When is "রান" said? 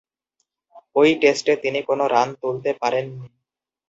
2.13-2.29